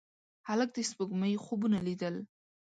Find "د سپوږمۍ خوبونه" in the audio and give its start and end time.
0.73-1.77